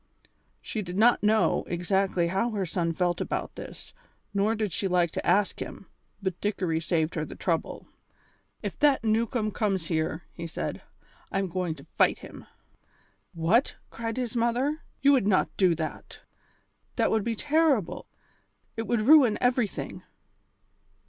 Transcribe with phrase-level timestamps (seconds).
[0.63, 3.93] She did not know exactly how her son felt about all this,
[4.33, 5.85] nor did she like to ask him,
[6.23, 7.85] but Dickory saved her the trouble.
[8.63, 10.81] "If that Newcombe comes here," he said,
[11.31, 12.47] "I am going to fight him."
[13.35, 14.81] "What!" cried his mother.
[15.03, 16.21] "You would not do that.
[16.95, 18.07] That would be terrible;
[18.75, 20.01] it would ruin everything."